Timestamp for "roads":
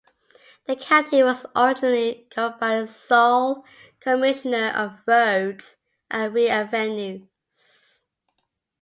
5.05-5.75